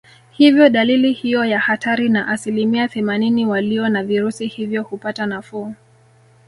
Hivyo 0.31 0.69
dalili 0.69 1.13
hiyo 1.13 1.45
ya 1.45 1.59
hatari 1.59 2.09
na 2.09 2.27
asilimia 2.27 2.87
themanini 2.87 3.45
walio 3.45 3.89
na 3.89 4.03
virusi 4.03 4.47
hivyo 4.47 4.83
hupata 4.83 5.25
nafuu 5.25 5.73